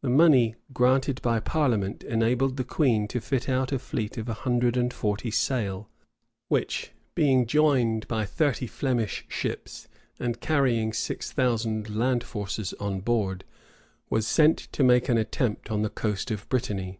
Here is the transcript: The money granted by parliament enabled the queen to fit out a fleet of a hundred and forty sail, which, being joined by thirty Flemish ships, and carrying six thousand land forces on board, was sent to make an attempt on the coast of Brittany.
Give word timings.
The 0.00 0.10
money 0.10 0.56
granted 0.72 1.22
by 1.22 1.38
parliament 1.38 2.02
enabled 2.02 2.56
the 2.56 2.64
queen 2.64 3.06
to 3.06 3.20
fit 3.20 3.48
out 3.48 3.70
a 3.70 3.78
fleet 3.78 4.18
of 4.18 4.28
a 4.28 4.34
hundred 4.34 4.76
and 4.76 4.92
forty 4.92 5.30
sail, 5.30 5.88
which, 6.48 6.90
being 7.14 7.46
joined 7.46 8.08
by 8.08 8.24
thirty 8.26 8.66
Flemish 8.66 9.24
ships, 9.28 9.86
and 10.18 10.40
carrying 10.40 10.92
six 10.92 11.30
thousand 11.30 11.94
land 11.94 12.24
forces 12.24 12.72
on 12.80 13.02
board, 13.02 13.44
was 14.08 14.26
sent 14.26 14.58
to 14.72 14.82
make 14.82 15.08
an 15.08 15.16
attempt 15.16 15.70
on 15.70 15.82
the 15.82 15.90
coast 15.90 16.32
of 16.32 16.48
Brittany. 16.48 16.98